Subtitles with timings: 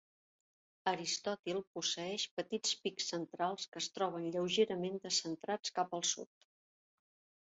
[0.91, 6.49] Aristòtil posseeix petits pics centrals que es troben lleugerament descentrats cap al sud.